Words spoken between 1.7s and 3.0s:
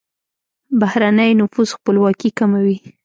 خپلواکي کموي.